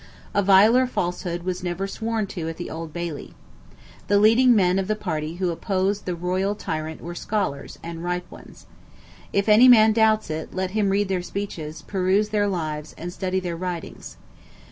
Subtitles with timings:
[0.33, 3.35] A viler falsehood was never sworn to at the Old Bailey.
[4.07, 8.31] The leading men of the party who opposed the royal tyrant were scholars, and ripe
[8.31, 8.65] ones.
[9.31, 13.39] If any man doubts it, let him read their speeches, peruse their lives, and study
[13.39, 14.17] their writings.